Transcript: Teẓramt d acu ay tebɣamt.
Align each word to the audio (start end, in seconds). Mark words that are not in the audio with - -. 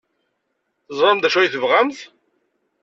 Teẓramt 0.87 1.21
d 1.23 1.25
acu 1.27 1.37
ay 1.39 1.49
tebɣamt. 1.49 1.99